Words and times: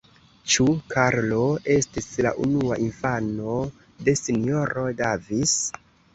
Ĉu 0.51 0.63
Karlo 0.93 1.41
estis 1.73 2.07
la 2.27 2.31
unua 2.47 2.79
infano 2.87 3.59
de 4.09 4.17
S-ro 4.23 4.89
Davis? 5.05 5.57